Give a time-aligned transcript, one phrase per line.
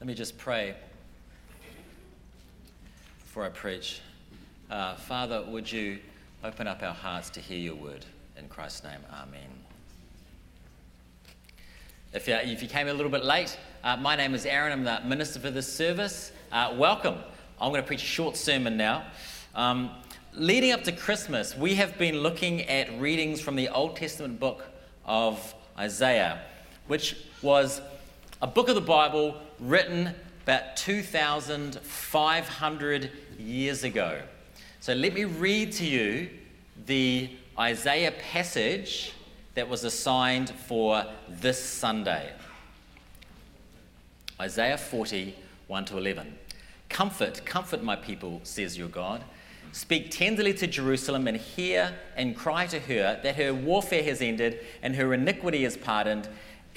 [0.00, 0.76] Let me just pray
[3.18, 4.00] before I preach.
[4.70, 5.98] Uh, Father, would you
[6.44, 8.06] open up our hearts to hear your word?
[8.36, 9.40] In Christ's name, Amen.
[12.12, 14.72] If you, if you came a little bit late, uh, my name is Aaron.
[14.72, 16.30] I'm the minister for this service.
[16.52, 17.16] Uh, welcome.
[17.60, 19.04] I'm going to preach a short sermon now.
[19.56, 19.90] Um,
[20.32, 24.64] leading up to Christmas, we have been looking at readings from the Old Testament book
[25.04, 26.42] of Isaiah,
[26.86, 27.80] which was
[28.40, 30.14] a book of the Bible written
[30.44, 34.20] about 2,500 years ago.
[34.80, 36.30] So let me read to you
[36.86, 39.12] the Isaiah passage
[39.54, 42.32] that was assigned for this Sunday.
[44.40, 45.34] Isaiah 40,
[45.66, 46.38] 1 to 11.
[46.88, 49.24] Comfort, comfort my people, says your God.
[49.72, 54.64] Speak tenderly to Jerusalem and hear and cry to her that her warfare has ended
[54.82, 56.28] and her iniquity is pardoned,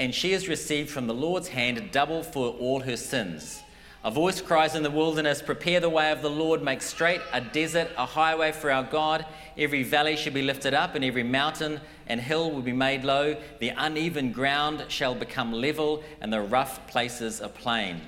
[0.01, 3.61] and she has received from the Lord's hand double for all her sins.
[4.03, 7.39] A voice cries in the wilderness, Prepare the way of the Lord, make straight a
[7.39, 9.23] desert, a highway for our God.
[9.55, 13.37] Every valley shall be lifted up, and every mountain and hill will be made low.
[13.59, 18.01] The uneven ground shall become level, and the rough places a plain.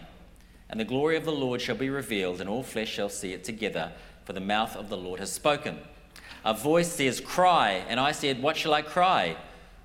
[0.71, 3.43] And the glory of the Lord shall be revealed, and all flesh shall see it
[3.43, 3.91] together,
[4.25, 5.77] for the mouth of the Lord has spoken.
[6.43, 9.37] A voice says, Cry, and I said, What shall I cry?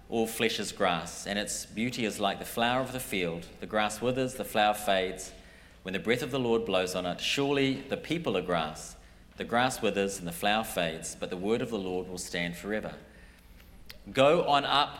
[0.08, 3.46] All flesh is grass, and its beauty is like the flower of the field.
[3.60, 5.32] The grass withers, the flower fades
[5.88, 8.94] when the breath of the Lord blows on it, surely the people are grass.
[9.38, 12.56] The grass withers and the flower fades, but the word of the Lord will stand
[12.56, 12.92] forever.
[14.12, 14.98] Go on up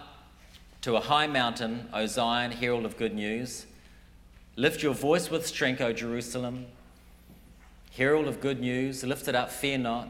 [0.80, 3.66] to a high mountain, O Zion, herald of good news.
[4.56, 6.64] Lift your voice with strength, O Jerusalem.
[7.94, 10.08] Herald of good news, lift it up, fear not.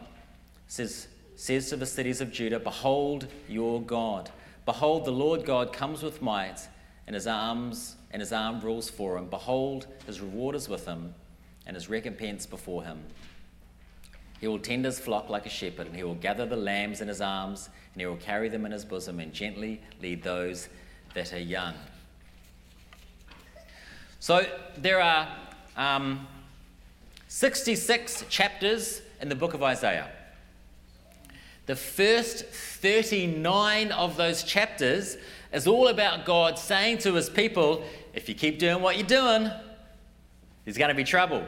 [0.69, 4.31] Says, says to the cities of Judah, Behold your God.
[4.69, 6.69] Behold, the Lord God comes with might,
[7.07, 9.25] and his arms and his arm rules for him.
[9.25, 11.15] Behold, his reward is with him,
[11.67, 13.03] and his recompense before him.
[14.43, 17.09] He will tend his flock like a shepherd, and he will gather the lambs in
[17.09, 20.69] his arms, and he will carry them in his bosom, and gently lead those
[21.15, 21.73] that are young.
[24.21, 24.45] So
[24.77, 25.35] there are
[25.79, 26.29] um,
[27.29, 30.11] 66 chapters in the book of Isaiah.
[31.69, 35.19] The first 39 of those chapters
[35.53, 37.85] is all about God saying to his people,
[38.15, 39.51] if you keep doing what you're doing,
[40.65, 41.45] there's going to be trouble.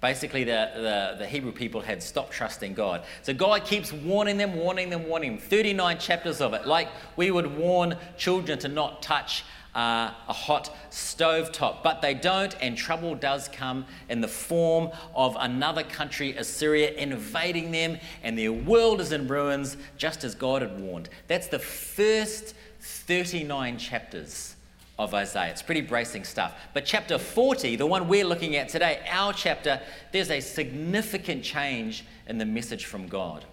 [0.00, 3.02] Basically, the, the, the, Hebrew people had stopped trusting God.
[3.22, 5.40] So God keeps warning them, warning them, warning them.
[5.40, 9.42] 39 chapters of it, like we would warn children to not touch
[9.76, 14.90] uh, a hot stove top, but they don't, and trouble does come in the form
[15.14, 20.62] of another country, Assyria, invading them, and their world is in ruins, just as God
[20.62, 21.10] had warned.
[21.28, 24.56] That's the first 39 chapters
[24.98, 25.50] of Isaiah.
[25.50, 26.54] It's pretty bracing stuff.
[26.72, 29.78] But chapter 40, the one we're looking at today, our chapter,
[30.10, 33.44] there's a significant change in the message from God.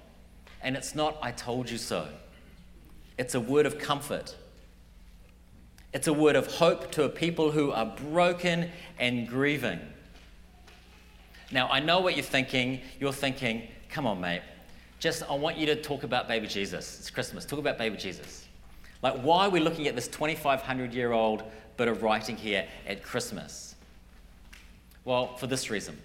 [0.61, 2.07] And it's not, I told you so.
[3.17, 4.37] It's a word of comfort.
[5.93, 9.79] It's a word of hope to a people who are broken and grieving.
[11.51, 12.81] Now, I know what you're thinking.
[12.99, 14.41] You're thinking, come on, mate.
[14.99, 16.99] Just, I want you to talk about baby Jesus.
[16.99, 17.45] It's Christmas.
[17.45, 18.47] Talk about baby Jesus.
[19.03, 21.43] Like, why are we looking at this 2,500 year old
[21.77, 23.75] bit of writing here at Christmas?
[25.05, 25.99] Well, for this reason.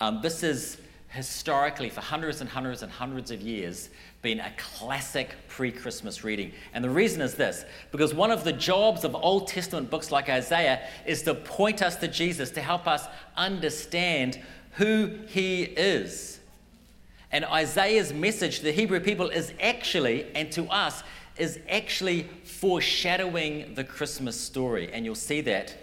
[0.00, 0.78] Um, this is
[1.08, 3.88] historically, for hundreds and hundreds and hundreds of years,
[4.20, 6.52] been a classic pre Christmas reading.
[6.74, 10.28] And the reason is this because one of the jobs of Old Testament books like
[10.28, 14.40] Isaiah is to point us to Jesus, to help us understand
[14.72, 16.40] who he is.
[17.30, 21.02] And Isaiah's message to the Hebrew people is actually, and to us,
[21.36, 24.90] is actually foreshadowing the Christmas story.
[24.92, 25.76] And you'll see that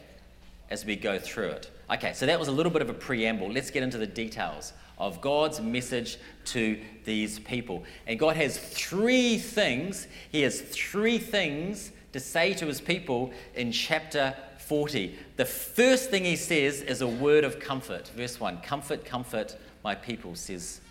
[0.70, 1.72] as we go through it.
[1.92, 3.52] Okay, so that was a little bit of a preamble.
[3.52, 7.84] Let's get into the details of God's message to these people.
[8.08, 13.72] And God has three things, He has three things to say to His people in
[13.72, 15.16] chapter 40.
[15.38, 18.08] The first thing He says is a word of comfort.
[18.16, 20.82] Verse 1 Comfort, comfort my people, says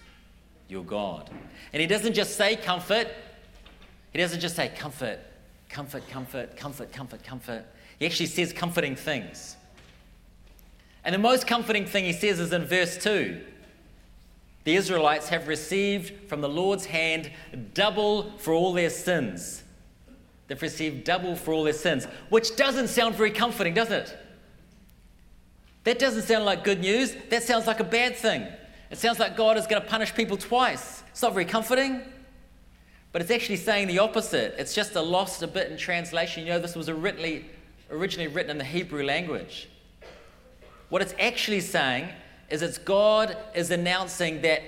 [0.69, 1.31] your God.
[1.73, 3.09] And He doesn't just say comfort,
[4.12, 5.19] He doesn't just say comfort,
[5.69, 7.65] comfort, comfort, comfort, comfort, comfort.
[7.99, 9.56] He actually says comforting things.
[11.05, 13.41] And the most comforting thing he says is in verse 2
[14.65, 17.31] the Israelites have received from the Lord's hand
[17.75, 19.63] double for all their sins.
[20.49, 24.17] They've received double for all their sins, which doesn't sound very comforting, does it?
[25.85, 27.15] That doesn't sound like good news.
[27.29, 28.47] That sounds like a bad thing.
[28.91, 31.03] It sounds like God is going to punish people twice.
[31.11, 32.01] It's not very comforting.
[33.13, 34.55] But it's actually saying the opposite.
[34.59, 36.45] It's just a lost a bit in translation.
[36.45, 37.45] You know, this was originally,
[37.91, 39.69] originally written in the Hebrew language.
[40.89, 42.09] What it's actually saying
[42.50, 44.62] is it's God is announcing that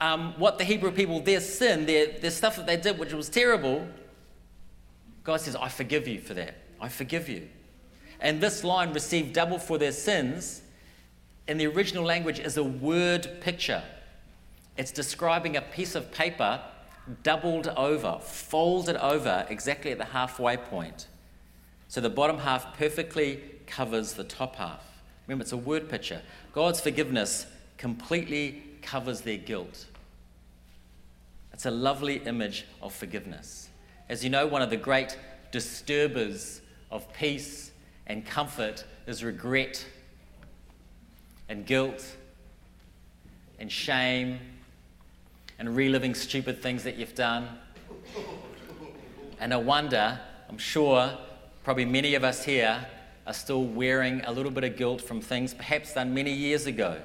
[0.00, 3.28] um, what the Hebrew people, their sin, their, their stuff that they did, which was
[3.28, 3.86] terrible,
[5.24, 6.56] God says, I forgive you for that.
[6.80, 7.48] I forgive you.
[8.20, 10.62] And this line, received double for their sins,
[11.46, 13.82] in the original language is a word picture.
[14.76, 16.60] It's describing a piece of paper
[17.22, 21.08] doubled over, folded over exactly at the halfway point.
[21.88, 24.89] So the bottom half perfectly covers the top half.
[25.30, 26.20] Remember, it's a word picture.
[26.52, 27.46] God's forgiveness
[27.78, 29.86] completely covers their guilt.
[31.52, 33.68] It's a lovely image of forgiveness.
[34.08, 35.16] As you know, one of the great
[35.52, 37.70] disturbers of peace
[38.08, 39.86] and comfort is regret
[41.48, 42.04] and guilt
[43.60, 44.40] and shame
[45.60, 47.46] and reliving stupid things that you've done.
[49.38, 50.18] And I wonder,
[50.48, 51.16] I'm sure,
[51.62, 52.84] probably many of us here
[53.30, 57.00] are still wearing a little bit of guilt from things perhaps done many years ago.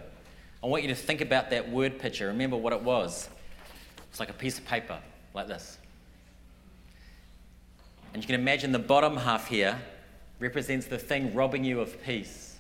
[0.64, 2.26] I want you to think about that word picture.
[2.26, 3.30] Remember what it was.
[4.10, 4.98] It's like a piece of paper,
[5.36, 5.78] like this.
[8.12, 9.80] And you can imagine the bottom half here
[10.40, 12.58] represents the thing robbing you of peace,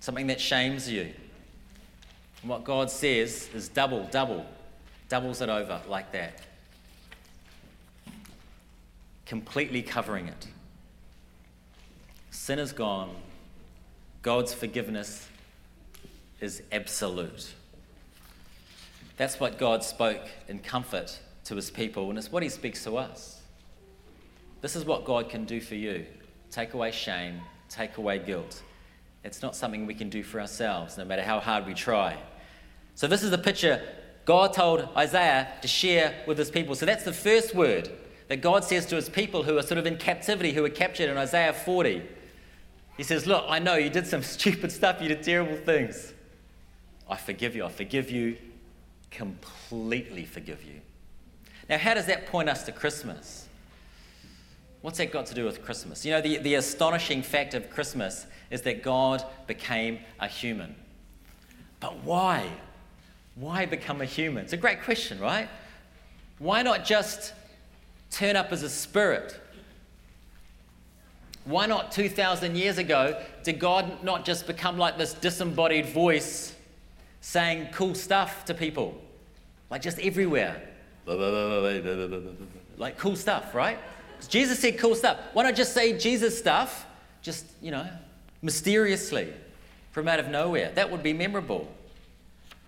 [0.00, 1.12] something that shames you.
[2.40, 4.46] And what God says is double, double,
[5.10, 6.40] doubles it over like that,
[9.26, 10.46] completely covering it.
[12.48, 13.14] Sin is gone,
[14.22, 15.28] God's forgiveness
[16.40, 17.52] is absolute.
[19.18, 22.96] That's what God spoke in comfort to his people, and it's what he speaks to
[22.96, 23.42] us.
[24.62, 26.06] This is what God can do for you
[26.50, 28.62] take away shame, take away guilt.
[29.24, 32.16] It's not something we can do for ourselves, no matter how hard we try.
[32.94, 33.82] So, this is the picture
[34.24, 36.74] God told Isaiah to share with his people.
[36.76, 37.90] So, that's the first word
[38.28, 41.10] that God says to his people who are sort of in captivity, who are captured
[41.10, 42.14] in Isaiah 40.
[42.98, 46.12] He says, Look, I know you did some stupid stuff, you did terrible things.
[47.08, 47.64] I forgive you.
[47.64, 48.36] I forgive you,
[49.10, 50.82] completely forgive you.
[51.70, 53.46] Now, how does that point us to Christmas?
[54.82, 56.04] What's that got to do with Christmas?
[56.04, 60.74] You know, the, the astonishing fact of Christmas is that God became a human.
[61.80, 62.48] But why?
[63.34, 64.44] Why become a human?
[64.44, 65.48] It's a great question, right?
[66.38, 67.32] Why not just
[68.10, 69.38] turn up as a spirit?
[71.48, 76.54] Why not 2,000 years ago did God not just become like this disembodied voice
[77.22, 79.00] saying cool stuff to people?
[79.70, 80.60] Like just everywhere.
[82.76, 83.78] Like cool stuff, right?
[84.28, 85.18] Jesus said cool stuff.
[85.32, 86.86] Why not just say Jesus stuff,
[87.22, 87.88] just, you know,
[88.42, 89.32] mysteriously
[89.92, 90.70] from out of nowhere?
[90.74, 91.66] That would be memorable.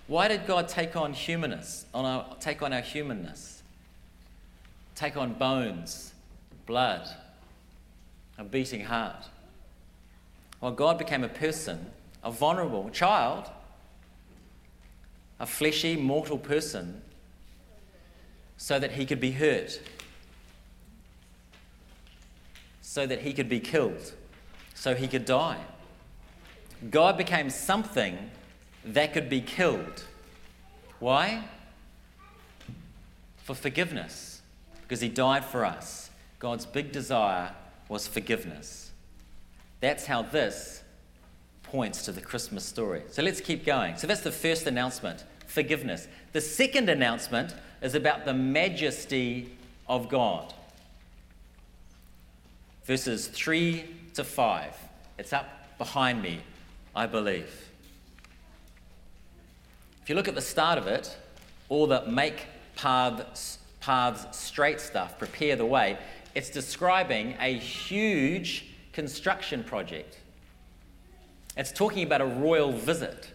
[0.06, 3.62] Why did God take on humanness, on our, take on our humanness?
[4.94, 6.14] Take on bones,
[6.64, 7.06] blood,
[8.40, 9.28] a beating heart.
[10.60, 11.92] Well, God became a person,
[12.24, 13.48] a vulnerable child,
[15.38, 17.02] a fleshy, mortal person,
[18.56, 19.80] so that he could be hurt
[22.90, 24.14] so that he could be killed,
[24.74, 25.60] so he could die.
[26.90, 28.18] God became something
[28.84, 30.06] that could be killed.
[30.98, 31.44] Why?
[33.44, 34.42] For forgiveness,
[34.82, 36.10] because he died for us.
[36.40, 37.54] God's big desire
[37.90, 38.92] was forgiveness.
[39.80, 40.82] That's how this
[41.62, 43.02] points to the Christmas story.
[43.10, 43.98] So let's keep going.
[43.98, 46.08] So that's the first announcement forgiveness.
[46.32, 49.52] The second announcement is about the majesty
[49.88, 50.54] of God
[52.90, 54.76] verses 3 to 5.
[55.16, 56.40] It's up behind me,
[56.96, 57.70] I believe.
[60.02, 61.16] If you look at the start of it,
[61.68, 65.98] all the make paths, paths straight stuff, prepare the way,
[66.34, 70.18] it's describing a huge construction project.
[71.56, 73.30] It's talking about a royal visit.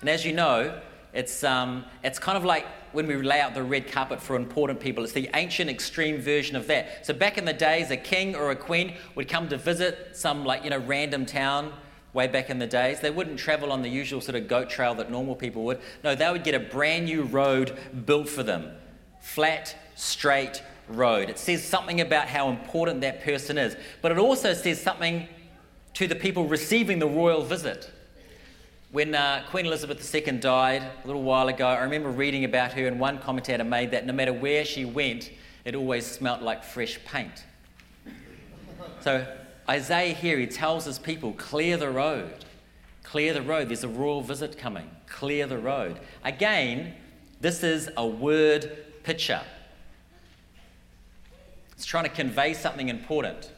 [0.00, 0.80] And as you know,
[1.12, 4.80] it's, um, it's kind of like when we lay out the red carpet for important
[4.80, 5.04] people.
[5.04, 7.06] It's the ancient extreme version of that.
[7.06, 10.44] So back in the days, a king or a queen would come to visit some
[10.44, 11.72] like, you know, random town
[12.12, 13.00] way back in the days.
[13.00, 15.80] They wouldn't travel on the usual sort of goat trail that normal people would.
[16.04, 18.72] No, they would get a brand new road built for them.
[19.20, 21.30] Flat, straight road.
[21.30, 23.76] It says something about how important that person is.
[24.00, 25.28] But it also says something
[25.94, 27.90] to the people receiving the royal visit.
[28.92, 32.86] When uh, Queen Elizabeth II died a little while ago, I remember reading about her,
[32.86, 35.30] and one commentator made that no matter where she went,
[35.64, 37.44] it always smelt like fresh paint.
[39.00, 39.26] So,
[39.68, 42.44] Isaiah here, he tells his people, clear the road.
[43.02, 43.68] Clear the road.
[43.68, 44.90] There's a royal visit coming.
[45.06, 46.00] Clear the road.
[46.24, 46.94] Again,
[47.40, 49.42] this is a word picture.
[51.82, 53.50] It's trying to convey something important.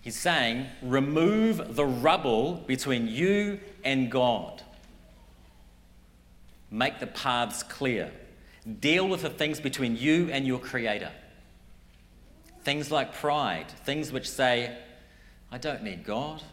[0.00, 4.62] He's saying, remove the rubble between you and God.
[6.70, 8.12] Make the paths clear.
[8.78, 11.10] Deal with the things between you and your Creator.
[12.62, 14.78] Things like pride, things which say,
[15.50, 16.44] I don't need God.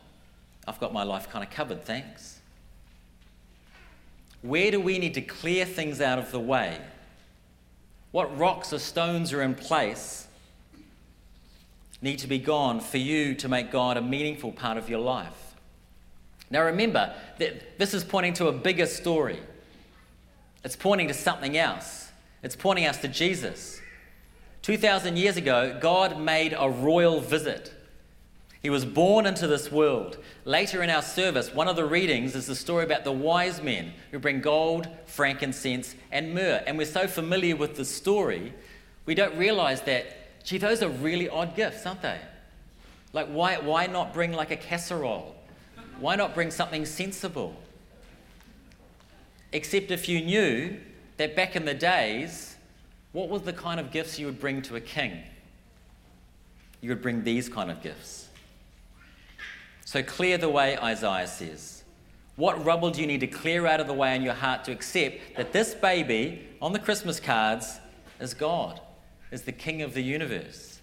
[0.68, 2.35] I've got my life kind of covered, thanks.
[4.46, 6.78] Where do we need to clear things out of the way?
[8.12, 10.28] What rocks or stones are in place
[12.00, 15.56] need to be gone for you to make God a meaningful part of your life?
[16.52, 19.40] Now remember that this is pointing to a bigger story.
[20.64, 22.12] It's pointing to something else.
[22.44, 23.82] It's pointing us to Jesus.
[24.62, 27.74] 2,000 years ago, God made a royal visit.
[28.66, 30.18] He was born into this world.
[30.44, 33.94] Later in our service, one of the readings is the story about the wise men
[34.10, 36.64] who bring gold, frankincense, and myrrh.
[36.66, 38.56] And we're so familiar with the story,
[39.06, 42.20] we don't realize that, gee, those are really odd gifts, aren't they?
[43.14, 45.36] Like, why, why not bring like a casserole?
[46.00, 47.56] Why not bring something sensible?
[49.52, 50.80] Except if you knew
[51.18, 52.56] that back in the days,
[53.12, 55.20] what was the kind of gifts you would bring to a king?
[56.82, 58.25] You would bring these kind of gifts.
[59.86, 61.84] So clear the way, Isaiah says.
[62.36, 64.72] What rubble do you need to clear out of the way in your heart to
[64.72, 67.80] accept that this baby on the Christmas cards
[68.20, 68.82] is God,
[69.32, 70.82] is the King of the universe?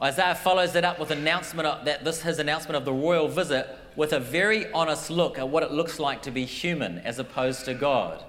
[0.00, 3.68] Isaiah follows it up with announcement of, that this his announcement of the royal visit
[3.96, 7.64] with a very honest look at what it looks like to be human as opposed
[7.64, 8.24] to God.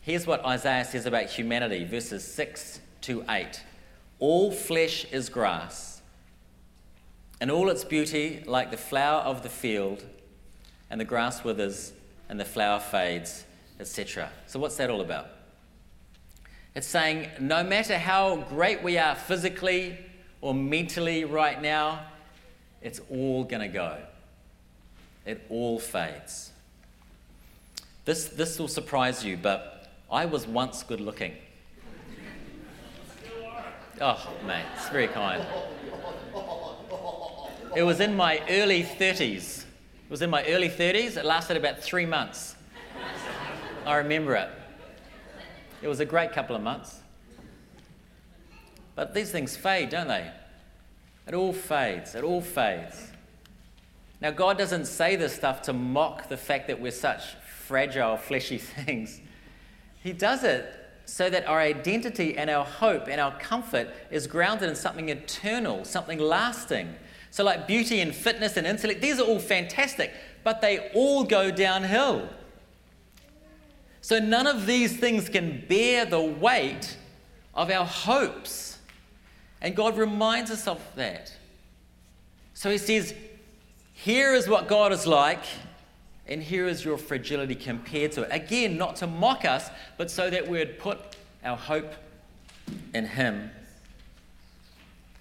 [0.00, 3.62] Here's what Isaiah says about humanity, verses 6 to 8.
[4.20, 5.93] All flesh is grass,
[7.44, 10.02] and all its beauty like the flower of the field,
[10.88, 11.92] and the grass withers,
[12.30, 13.44] and the flower fades,
[13.78, 14.30] etc.
[14.46, 15.26] So, what's that all about?
[16.74, 19.98] It's saying no matter how great we are physically
[20.40, 22.06] or mentally right now,
[22.80, 23.98] it's all going to go
[25.26, 26.50] it all fades.
[28.06, 31.34] This, this will surprise you, but I was once good looking.
[34.00, 35.46] Oh, mate, it's very kind.
[37.76, 39.58] It was in my early 30s.
[39.58, 41.16] It was in my early 30s.
[41.16, 42.54] It lasted about three months.
[43.84, 44.48] I remember it.
[45.82, 47.00] It was a great couple of months.
[48.94, 50.30] But these things fade, don't they?
[51.26, 52.14] It all fades.
[52.14, 53.10] It all fades.
[54.20, 57.22] Now, God doesn't say this stuff to mock the fact that we're such
[57.66, 59.20] fragile, fleshy things.
[60.00, 60.72] He does it
[61.06, 65.84] so that our identity and our hope and our comfort is grounded in something eternal,
[65.84, 66.94] something lasting.
[67.34, 70.12] So, like beauty and fitness and intellect, these are all fantastic,
[70.44, 72.28] but they all go downhill.
[74.02, 76.96] So, none of these things can bear the weight
[77.52, 78.78] of our hopes.
[79.60, 81.32] And God reminds us of that.
[82.54, 83.12] So, He says,
[83.94, 85.42] here is what God is like,
[86.28, 88.28] and here is your fragility compared to it.
[88.30, 91.94] Again, not to mock us, but so that we would put our hope
[92.94, 93.50] in Him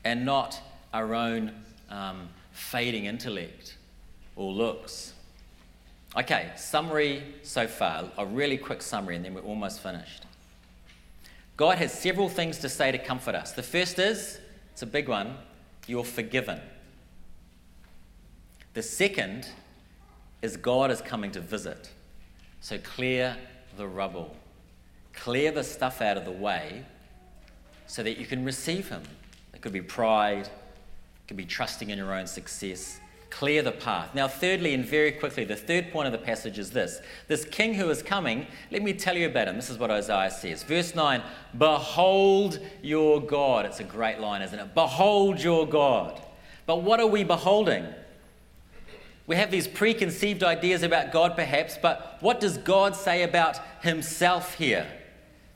[0.03, 0.61] and not
[0.93, 1.53] our own
[1.93, 3.77] um, fading intellect
[4.35, 5.13] or looks.
[6.17, 10.25] Okay, summary so far, a really quick summary, and then we're almost finished.
[11.55, 13.51] God has several things to say to comfort us.
[13.51, 14.39] The first is,
[14.71, 15.37] it's a big one,
[15.87, 16.59] you're forgiven.
[18.73, 19.47] The second
[20.41, 21.91] is God is coming to visit.
[22.61, 23.37] So clear
[23.77, 24.35] the rubble,
[25.13, 26.85] clear the stuff out of the way
[27.85, 29.03] so that you can receive Him.
[29.53, 30.49] It could be pride,
[31.33, 32.99] could be trusting in your own success.
[33.31, 34.13] Clear the path.
[34.13, 37.73] Now, thirdly, and very quickly, the third point of the passage is this this king
[37.73, 39.55] who is coming, let me tell you about him.
[39.55, 40.61] This is what Isaiah says.
[40.61, 41.23] Verse 9
[41.57, 43.65] Behold your God.
[43.65, 44.75] It's a great line, isn't it?
[44.75, 46.21] Behold your God.
[46.67, 47.87] But what are we beholding?
[49.25, 54.53] We have these preconceived ideas about God, perhaps, but what does God say about himself
[54.53, 54.85] here?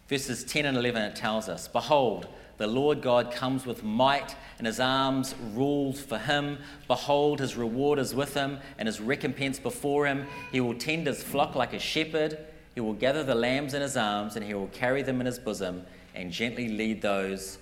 [0.07, 2.27] Verses 10 and 11, it tells us Behold,
[2.58, 6.58] the Lord God comes with might, and his arms rules for him.
[6.88, 10.26] Behold, his reward is with him, and his recompense before him.
[10.52, 12.38] He will tend his flock like a shepherd.
[12.74, 15.40] He will gather the lambs in his arms, and he will carry them in his
[15.40, 15.86] bosom,
[16.16, 17.60] and gently lead those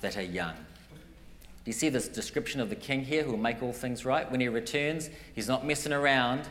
[0.00, 0.54] that are young.
[0.54, 4.30] Do you see this description of the king here who will make all things right?
[4.30, 6.48] When he returns, he's not messing around.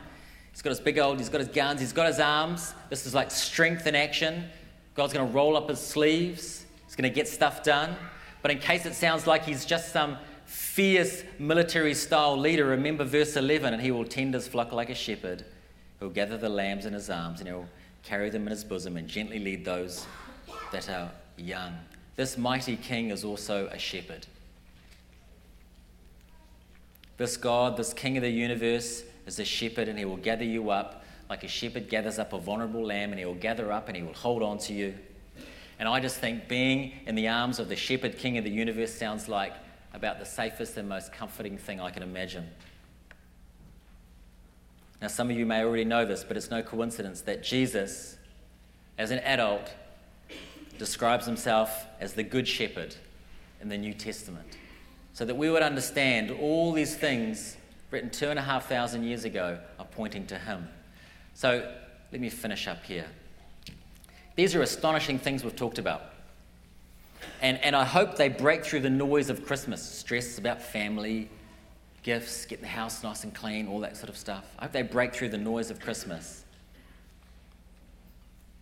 [0.52, 2.74] He's got his big old, he's got his guns, he's got his arms.
[2.90, 4.46] This is like strength in action.
[4.94, 7.96] God's going to roll up his sleeves, he's going to get stuff done.
[8.42, 13.36] But in case it sounds like he's just some fierce military style leader, remember verse
[13.36, 15.46] 11 and he will tend his flock like a shepherd.
[16.00, 17.70] He'll gather the lambs in his arms and he'll
[18.02, 20.08] carry them in his bosom and gently lead those
[20.72, 21.76] that are young.
[22.16, 24.26] This mighty king is also a shepherd.
[27.18, 30.72] This God, this King of the universe, is a shepherd and he will gather you
[30.72, 33.96] up like a shepherd gathers up a vulnerable lamb and he will gather up and
[33.96, 34.96] he will hold on to you.
[35.80, 38.94] And I just think being in the arms of the shepherd king of the universe
[38.94, 39.54] sounds like
[39.94, 42.48] about the safest and most comforting thing I can imagine.
[45.02, 48.18] Now, some of you may already know this, but it's no coincidence that Jesus,
[48.98, 49.72] as an adult,
[50.78, 52.96] describes himself as the Good Shepherd
[53.62, 54.58] in the New Testament.
[55.14, 57.56] So that we would understand all these things
[57.92, 60.68] written two and a half thousand years ago are pointing to him.
[61.34, 61.74] So
[62.12, 63.08] let me finish up here.
[64.36, 66.02] These are astonishing things we've talked about.
[67.42, 71.30] And, and I hope they break through the noise of Christmas stress about family,
[72.04, 74.46] gifts, getting the house nice and clean, all that sort of stuff.
[74.58, 76.44] I hope they break through the noise of Christmas.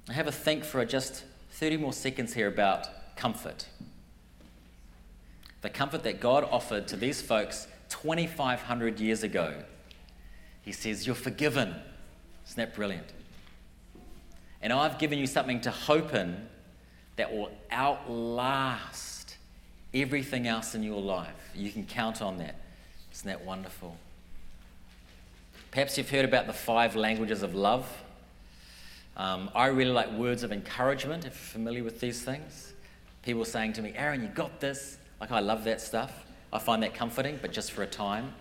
[0.09, 3.67] I have a think for just 30 more seconds here about comfort.
[5.61, 9.63] The comfort that God offered to these folks 2,500 years ago.
[10.61, 11.75] He says, You're forgiven.
[12.45, 13.11] Isn't that brilliant?
[14.61, 16.47] And I've given you something to hope in
[17.15, 19.37] that will outlast
[19.93, 21.51] everything else in your life.
[21.55, 22.55] You can count on that.
[23.13, 23.97] Isn't that wonderful?
[25.71, 27.87] Perhaps you've heard about the five languages of love.
[29.15, 32.73] Um, I really like words of encouragement, if you're familiar with these things.
[33.23, 34.97] People saying to me, Aaron, you got this.
[35.19, 36.25] Like, I love that stuff.
[36.53, 38.33] I find that comforting, but just for a time.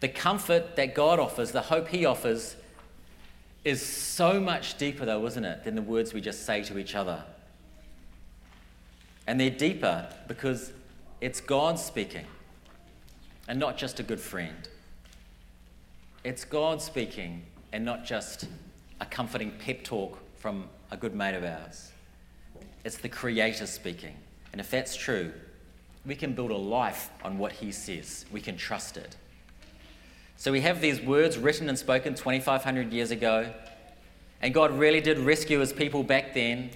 [0.00, 2.56] The comfort that God offers, the hope He offers,
[3.64, 6.94] is so much deeper, though, isn't it, than the words we just say to each
[6.94, 7.24] other.
[9.26, 10.72] And they're deeper because
[11.20, 12.26] it's God speaking
[13.48, 14.68] and not just a good friend.
[16.24, 17.42] It's God speaking
[17.72, 18.46] and not just
[19.00, 21.90] a comforting pep talk from a good mate of ours.
[22.84, 24.14] It's the Creator speaking.
[24.52, 25.32] And if that's true,
[26.04, 28.26] we can build a life on what He says.
[28.30, 29.16] We can trust it.
[30.36, 33.52] So we have these words written and spoken 2,500 years ago.
[34.42, 36.70] And God really did rescue His people back then.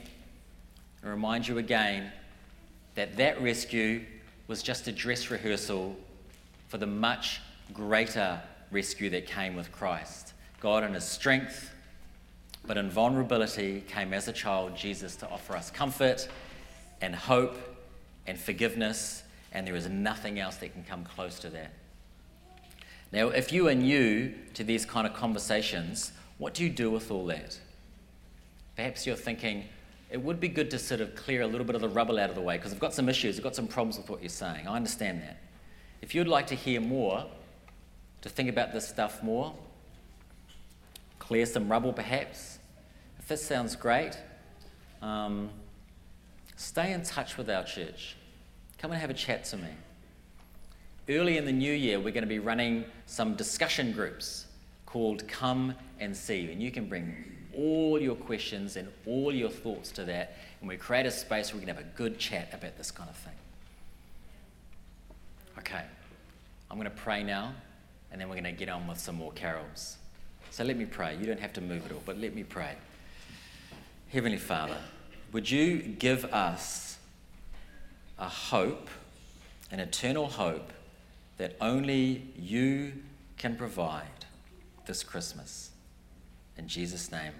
[1.05, 2.11] I remind you again
[2.95, 4.05] that that rescue
[4.47, 5.97] was just a dress rehearsal
[6.69, 7.41] for the much
[7.73, 8.41] greater
[8.71, 10.33] rescue that came with Christ.
[10.61, 11.71] God, in his strength,
[12.67, 16.29] but in vulnerability, came as a child, Jesus, to offer us comfort
[17.01, 17.57] and hope
[18.27, 21.73] and forgiveness, and there is nothing else that can come close to that.
[23.13, 27.11] Now, if you are new to these kind of conversations, what do you do with
[27.11, 27.59] all that?
[28.77, 29.65] Perhaps you're thinking,
[30.11, 32.31] it would be good to sort of clear a little bit of the rubble out
[32.31, 34.29] of the way because I've got some issues, I've got some problems with what you're
[34.29, 34.67] saying.
[34.67, 35.39] I understand that.
[36.01, 37.27] If you'd like to hear more,
[38.23, 39.55] to think about this stuff more,
[41.19, 42.59] clear some rubble perhaps,
[43.19, 44.19] if this sounds great,
[45.03, 45.51] um,
[46.57, 48.17] stay in touch with our church.
[48.79, 49.69] Come and have a chat to me.
[51.09, 54.45] Early in the new year, we're going to be running some discussion groups
[54.85, 57.25] called Come and See, and you can bring
[57.57, 61.61] all your questions and all your thoughts to that, and we create a space where
[61.61, 63.33] we can have a good chat about this kind of thing.
[65.59, 65.83] Okay,
[66.71, 67.55] I'm going to pray now,
[68.13, 69.97] and then we're going to get on with some more carols.
[70.51, 71.17] So let me pray.
[71.17, 72.75] You don't have to move at all, but let me pray.
[74.11, 74.77] Heavenly Father,
[75.33, 76.99] would you give us
[78.19, 78.91] a hope,
[79.71, 80.71] an eternal hope,
[81.39, 82.93] that only you
[83.37, 84.27] can provide
[84.87, 85.71] this Christmas?
[86.57, 87.33] In Jesus' name.